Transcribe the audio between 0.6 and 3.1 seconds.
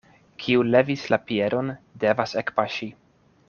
levis la piedon, devas ekpaŝi.